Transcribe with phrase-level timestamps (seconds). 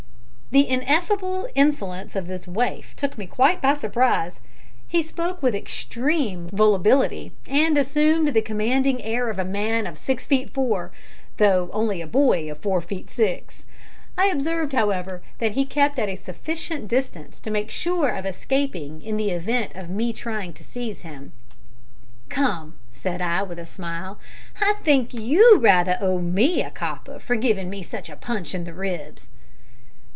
[0.53, 4.41] The ineffable insolence of this waif took me quite by surprise.
[4.85, 10.25] He spoke with extreme volubility, and assumed the commanding air of a man of six
[10.25, 10.91] feet four,
[11.37, 13.63] though only a boy of four feet six.
[14.17, 19.01] I observed, however, that he kept at a sufficient distance to make sure of escaping
[19.01, 21.31] in the event of my trying to seize him.
[22.27, 24.19] "Come," said I, with a smile,
[24.59, 28.65] "I think you rather owe me a copper for giving me such a punch in
[28.65, 29.29] the ribs."